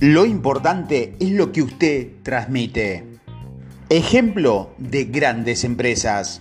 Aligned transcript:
Lo 0.00 0.26
importante 0.26 1.16
es 1.18 1.32
lo 1.32 1.50
que 1.50 1.60
usted 1.60 2.06
transmite. 2.22 3.04
Ejemplo 3.88 4.70
de 4.78 5.06
grandes 5.06 5.64
empresas. 5.64 6.40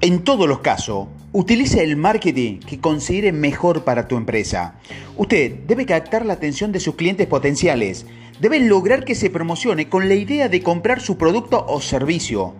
En 0.00 0.24
todos 0.24 0.48
los 0.48 0.58
casos, 0.58 1.06
utilice 1.30 1.84
el 1.84 1.96
marketing 1.96 2.58
que 2.58 2.80
considere 2.80 3.30
mejor 3.30 3.84
para 3.84 4.08
tu 4.08 4.16
empresa. 4.16 4.74
Usted 5.16 5.52
debe 5.68 5.86
captar 5.86 6.26
la 6.26 6.32
atención 6.32 6.72
de 6.72 6.80
sus 6.80 6.96
clientes 6.96 7.28
potenciales. 7.28 8.06
Debe 8.40 8.58
lograr 8.58 9.04
que 9.04 9.14
se 9.14 9.30
promocione 9.30 9.88
con 9.88 10.08
la 10.08 10.16
idea 10.16 10.48
de 10.48 10.60
comprar 10.60 11.00
su 11.00 11.16
producto 11.16 11.64
o 11.68 11.80
servicio. 11.80 12.56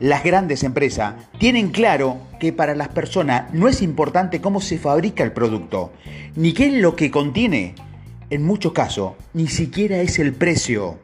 Las 0.00 0.24
grandes 0.24 0.62
empresas 0.62 1.16
tienen 1.38 1.68
claro 1.68 2.16
que 2.40 2.50
para 2.50 2.74
las 2.74 2.88
personas 2.88 3.52
no 3.52 3.68
es 3.68 3.82
importante 3.82 4.40
cómo 4.40 4.62
se 4.62 4.78
fabrica 4.78 5.22
el 5.22 5.32
producto, 5.32 5.92
ni 6.34 6.54
qué 6.54 6.68
es 6.68 6.74
lo 6.80 6.96
que 6.96 7.10
contiene, 7.10 7.74
en 8.30 8.42
muchos 8.42 8.72
casos, 8.72 9.12
ni 9.34 9.48
siquiera 9.48 9.98
es 9.98 10.18
el 10.18 10.32
precio. 10.32 10.98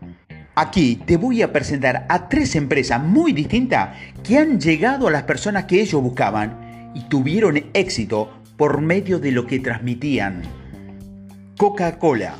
Aquí 0.54 0.96
te 1.06 1.16
voy 1.16 1.42
a 1.42 1.52
presentar 1.52 2.04
a 2.08 2.28
tres 2.28 2.56
empresas 2.56 3.02
muy 3.02 3.32
distintas 3.32 3.96
que 4.22 4.38
han 4.38 4.60
llegado 4.60 5.08
a 5.08 5.10
las 5.10 5.22
personas 5.22 5.64
que 5.64 5.80
ellos 5.80 6.02
buscaban 6.02 6.92
y 6.94 7.02
tuvieron 7.08 7.64
éxito 7.72 8.30
por 8.56 8.80
medio 8.80 9.18
de 9.18 9.32
lo 9.32 9.46
que 9.46 9.60
transmitían. 9.60 10.42
Coca-Cola. 11.56 12.34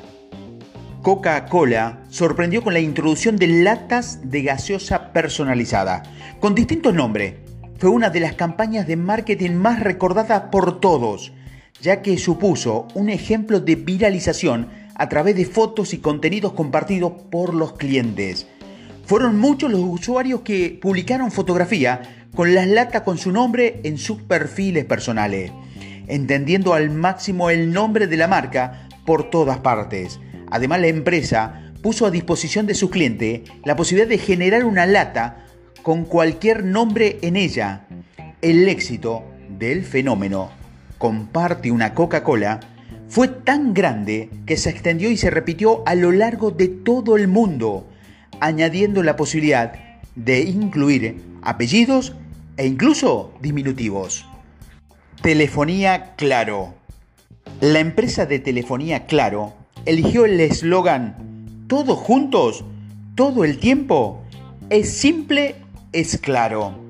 Coca-Cola 1.03 2.01
sorprendió 2.11 2.63
con 2.63 2.75
la 2.75 2.81
introducción 2.81 3.37
de 3.37 3.47
latas 3.47 4.21
de 4.31 4.43
gaseosa 4.43 5.13
personalizada, 5.13 6.03
con 6.39 6.55
distintos 6.55 6.95
nombres. 6.95 7.35
Fue 7.79 7.91
una 7.91 8.11
de 8.11 8.21
las 8.21 8.35
campañas 8.35 8.87
de 8.87 8.97
marketing 8.97 9.53
más 9.53 9.81
recordadas 9.81 10.43
por 10.53 10.81
todos 10.81 11.33
ya 11.83 12.01
que 12.01 12.17
supuso 12.17 12.87
un 12.95 13.11
ejemplo 13.11 13.59
de 13.61 13.75
viralización 13.75 14.69
a 14.95 15.09
través 15.09 15.35
de 15.35 15.45
fotos 15.45 15.93
y 15.93 15.99
contenidos 15.99 16.53
compartidos 16.53 17.13
por 17.29 17.55
los 17.55 17.73
clientes. 17.73 18.47
Fueron 19.05 19.39
muchos 19.39 19.71
los 19.71 19.81
usuarios 19.81 20.43
que 20.43 20.79
publicaron 20.81 21.33
fotografía 21.33 22.27
con 22.37 22.55
las 22.55 22.69
latas 22.69 23.03
con 23.03 23.19
su 23.19 23.33
nombre 23.33 23.81
en 23.83 23.99
sus 23.99 24.23
perfiles 24.23 24.85
personales, 24.85 25.51
entendiendo 26.07 26.73
al 26.73 26.89
máximo 26.91 27.51
el 27.51 27.73
nombre 27.73 28.07
de 28.07 28.17
la 28.17 28.29
marca 28.29 28.89
por 29.05 29.29
todas 29.29 29.59
partes. 29.59 30.21
Además, 30.51 30.81
la 30.81 30.87
empresa 30.87 31.73
puso 31.83 32.07
a 32.07 32.13
disposición 32.13 32.67
de 32.67 32.75
sus 32.75 32.91
clientes 32.91 33.41
la 33.65 33.75
posibilidad 33.75 34.09
de 34.09 34.19
generar 34.19 34.65
una 34.65 34.87
lata 34.87 35.47
con 35.83 36.05
cualquier 36.05 36.65
nombre 36.65 37.19
en 37.23 37.35
ella. 37.35 37.87
El 38.41 38.69
éxito 38.69 39.25
del 39.59 39.85
fenómeno 39.85 40.62
comparte 41.03 41.73
una 41.73 41.95
Coca-Cola 41.95 42.61
fue 43.09 43.27
tan 43.27 43.75
grande 43.75 44.31
que 44.47 44.57
se 44.57 44.71
extendió 44.71 45.11
y 45.11 45.17
se 45.17 45.31
repitió 45.31 45.83
a 45.85 45.97
lo 45.97 46.13
largo 46.13 46.53
de 46.53 46.69
todo 46.69 47.17
el 47.17 47.27
mundo, 47.27 47.89
añadiendo 48.39 49.03
la 49.03 49.17
posibilidad 49.17 49.73
de 50.15 50.43
incluir 50.43 51.21
apellidos 51.43 52.15
e 52.57 52.69
incluso 52.69 53.35
diminutivos. 53.41 54.25
Telefonía 55.23 56.15
Claro. 56.15 56.75
La 57.61 57.81
empresa 57.81 58.25
de 58.25 58.39
telefonía 58.39 59.07
Claro 59.07 59.55
eligió 59.87 60.25
el 60.25 60.39
eslogan 60.39 61.65
Todos 61.67 61.99
juntos, 61.99 62.65
todo 63.17 63.43
el 63.43 63.59
tiempo. 63.59 64.23
Es 64.71 64.93
simple, 64.93 65.57
es 65.93 66.17
claro. 66.19 66.82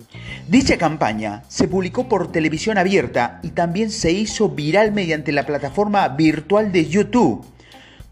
Dicha 0.49 0.77
campaña 0.77 1.45
se 1.47 1.69
publicó 1.69 2.09
por 2.09 2.33
televisión 2.33 2.77
abierta 2.77 3.39
y 3.43 3.51
también 3.51 3.91
se 3.91 4.11
hizo 4.11 4.49
viral 4.49 4.93
mediante 4.93 5.31
la 5.31 5.47
plataforma 5.47 6.09
virtual 6.09 6.73
de 6.73 6.89
YouTube, 6.89 7.45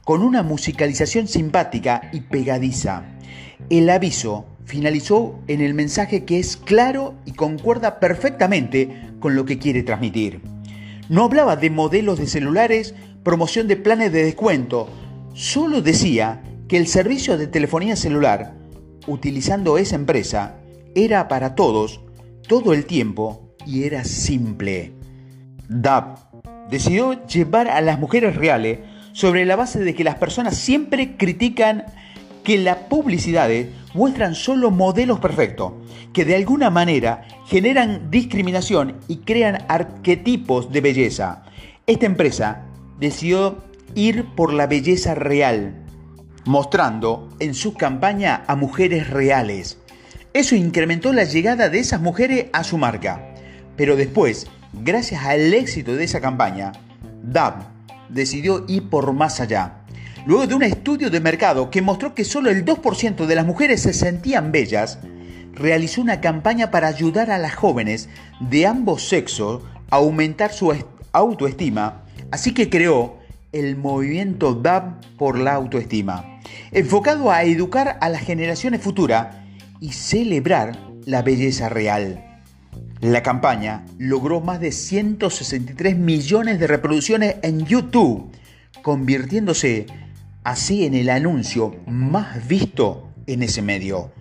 con 0.05 0.23
una 0.23 0.45
musicalización 0.45 1.27
simpática 1.27 2.09
y 2.13 2.21
pegadiza. 2.21 3.03
El 3.69 3.91
aviso 3.91 4.47
finalizó 4.65 5.41
en 5.49 5.61
el 5.61 5.75
mensaje 5.75 6.25
que 6.25 6.39
es 6.39 6.57
claro 6.57 7.15
y 7.27 7.33
concuerda 7.33 7.99
perfectamente 7.99 9.11
con 9.19 9.35
lo 9.35 9.45
que 9.45 9.59
quiere 9.59 9.83
transmitir. 9.83 10.41
No 11.09 11.25
hablaba 11.25 11.57
de 11.57 11.71
modelos 11.71 12.21
de 12.21 12.29
celulares, 12.29 12.95
promoción 13.25 13.67
de 13.67 13.77
planes 13.77 14.13
de 14.13 14.23
descuento, 14.23 14.89
solo 15.35 15.83
decía 15.83 16.43
que 16.69 16.77
el 16.77 16.87
servicio 16.87 17.37
de 17.37 17.49
telefonía 17.49 17.97
celular, 17.97 18.55
utilizando 19.09 19.77
esa 19.79 19.97
empresa, 19.97 20.57
era 20.95 21.27
para 21.27 21.57
todos 21.57 22.01
todo 22.47 22.73
el 22.73 22.87
tiempo 22.87 23.55
y 23.67 23.85
era 23.85 24.05
simple. 24.05 24.93
DAP 25.69 26.19
decidió 26.71 27.27
llevar 27.27 27.69
a 27.69 27.81
las 27.81 27.99
mujeres 27.99 28.37
reales 28.37 28.79
sobre 29.13 29.45
la 29.45 29.57
base 29.57 29.81
de 29.81 29.95
que 29.95 30.05
las 30.05 30.17
personas 30.17 30.57
siempre 30.57 31.17
critican 31.17 31.85
que 32.45 32.59
las 32.59 32.77
publicidades 32.77 33.69
muestran 33.95 34.35
solo 34.35 34.71
modelos 34.71 35.21
perfectos, 35.21 35.73
que 36.13 36.25
de 36.25 36.37
alguna 36.37 36.71
manera 36.71 37.23
generan 37.47 38.11
discriminación 38.11 38.97
y 39.09 39.19
crean 39.19 39.65
arquetipos 39.69 40.73
de 40.73 40.81
belleza. 40.81 41.45
Esta 41.87 42.07
empresa 42.07 42.63
decidió 42.99 43.59
ir 43.95 44.27
por 44.37 44.53
la 44.53 44.67
belleza 44.67 45.15
real, 45.15 45.75
mostrando 46.45 47.29
en 47.41 47.55
su 47.55 47.75
campaña 47.75 48.45
a 48.47 48.57
mujeres 48.57 49.11
reales. 49.11 49.80
Eso 50.33 50.55
incrementó 50.55 51.13
la 51.13 51.25
llegada 51.25 51.69
de 51.69 51.81
esas 51.81 52.01
mujeres 52.01 52.47
a 52.53 52.63
su 52.63 52.79
marca. 52.79 53.35
Pero 53.77 53.97
después, 53.97 54.47
gracias 54.73 55.25
al 55.25 55.53
éxito 55.53 55.97
de 55.97 56.05
esa 56.05 56.21
campaña, 56.21 56.71
DAB 57.25 57.65
decidió 58.09 58.65
ir 58.69 58.89
por 58.89 59.13
más 59.13 59.41
allá. 59.41 59.79
Luego 60.27 60.47
de 60.47 60.55
un 60.55 60.63
estudio 60.63 61.11
de 61.11 61.19
mercado 61.19 61.71
que 61.71 61.83
mostró 61.83 62.15
que 62.15 62.25
solo 62.25 62.51
el 62.51 62.65
2% 62.65 63.27
de 63.27 63.35
las 63.35 63.45
mujeres 63.45 63.83
se 63.83 63.93
sentían 63.93 64.53
bellas, 64.53 65.01
realizó 65.53 66.01
una 66.01 66.21
campaña 66.21 66.71
para 66.71 66.87
ayudar 66.87 67.33
a 67.33 67.39
las 67.39 67.57
jóvenes 67.57 68.09
de 68.39 68.67
ambos 68.67 69.09
sexos 69.09 69.63
a 69.91 69.97
aumentar 69.97 70.53
su 70.53 70.73
autoestima, 71.11 72.05
así 72.31 72.55
que 72.55 72.71
creó 72.71 73.19
el 73.51 73.77
movimiento 73.77 74.55
DAB 74.55 75.01
por 75.17 75.39
la 75.39 75.55
autoestima, 75.55 76.39
enfocado 76.71 77.33
a 77.33 77.43
educar 77.43 77.99
a 78.01 78.09
las 78.09 78.23
generaciones 78.23 78.81
futuras 78.81 79.40
y 79.81 79.93
celebrar 79.93 80.79
la 81.07 81.23
belleza 81.23 81.69
real. 81.69 82.43
La 83.01 83.23
campaña 83.23 83.87
logró 83.99 84.41
más 84.41 84.61
de 84.61 84.73
163 84.73 85.97
millones 85.97 86.61
de 86.61 86.67
reproducciones 86.67 87.37
en 87.43 87.65
YouTube, 87.65 88.31
convirtiéndose 88.83 89.87
así 90.45 90.85
en 90.85 90.95
el 90.95 91.09
anuncio 91.09 91.77
más 91.87 92.47
visto 92.47 93.09
en 93.27 93.43
ese 93.43 93.63
medio. 93.63 94.13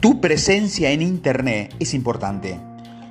Tu 0.00 0.20
presencia 0.20 0.92
en 0.92 1.02
Internet 1.02 1.74
es 1.80 1.92
importante. 1.92 2.60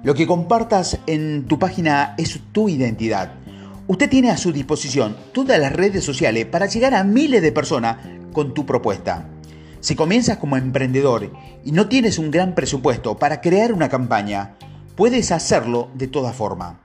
Lo 0.04 0.14
que 0.14 0.26
compartas 0.26 1.00
en 1.06 1.46
tu 1.46 1.60
página 1.60 2.16
es 2.18 2.40
tu 2.54 2.70
identidad. 2.70 3.34
Usted 3.88 4.10
tiene 4.10 4.30
a 4.32 4.38
su 4.38 4.54
disposición 4.54 5.18
todas 5.34 5.60
las 5.60 5.74
redes 5.74 6.06
sociales 6.06 6.46
para 6.46 6.68
llegar 6.68 6.94
a 6.94 7.04
miles 7.04 7.42
de 7.42 7.52
personas 7.52 7.98
con 8.32 8.54
tu 8.54 8.66
propuesta. 8.66 9.28
Si 9.88 9.96
comienzas 9.96 10.36
como 10.36 10.58
emprendedor 10.58 11.32
y 11.64 11.72
no 11.72 11.88
tienes 11.88 12.20
un 12.20 12.30
gran 12.30 12.56
presupuesto 12.56 13.18
para 13.18 13.40
crear 13.40 13.72
una 13.72 13.88
campaña, 13.88 14.58
puedes 14.98 15.32
hacerlo 15.32 15.90
de 15.94 16.10
toda 16.10 16.34
forma. 16.34 16.82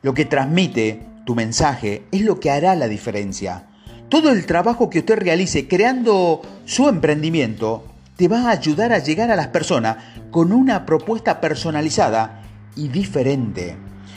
Lo 0.00 0.14
que 0.14 0.24
transmite 0.24 1.06
tu 1.26 1.34
mensaje 1.34 2.06
es 2.10 2.22
lo 2.22 2.40
que 2.40 2.50
hará 2.50 2.74
la 2.74 2.88
diferencia. 2.88 3.66
Todo 4.08 4.30
el 4.30 4.46
trabajo 4.46 4.88
que 4.88 5.00
usted 5.00 5.18
realice 5.18 5.68
creando 5.68 6.40
su 6.64 6.88
emprendimiento 6.88 7.84
te 8.16 8.26
va 8.26 8.44
a 8.44 8.52
ayudar 8.52 8.90
a 8.94 9.00
llegar 9.00 9.30
a 9.30 9.36
las 9.36 9.48
personas 9.48 9.98
con 10.30 10.50
una 10.50 10.86
propuesta 10.86 11.42
personalizada 11.42 12.40
y 12.74 12.88
diferente. 12.88 13.76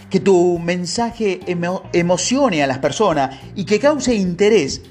Que 0.09 0.21
tu 0.21 0.59
mensaje 0.59 1.41
emocione 1.91 2.63
a 2.63 2.67
las 2.67 2.77
personas 2.77 3.37
y 3.53 3.65
que 3.65 3.81
cause 3.81 4.15
interés 4.15 4.81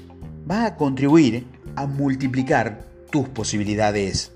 va 0.47 0.65
a 0.65 0.75
contribuir 0.75 1.47
a 1.75 1.87
multiplicar 1.87 2.88
tus 3.09 3.27
posibilidades. 3.29 4.31